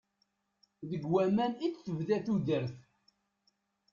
Deg 0.89 1.03
waman 1.11 1.53
i 1.65 1.67
d-tebda 1.73 2.17
tudert. 2.25 2.77